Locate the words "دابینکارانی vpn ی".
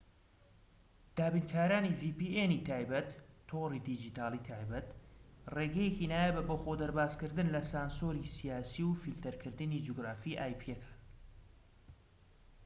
1.19-2.61